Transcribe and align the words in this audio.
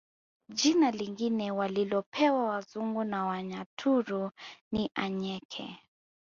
Jina 0.49 0.91
lingine 0.91 1.51
walilopewa 1.51 2.43
wazungu 2.49 3.03
na 3.03 3.25
Wanyaturu 3.25 4.31
ni 4.71 4.91
Anyeke 4.95 5.77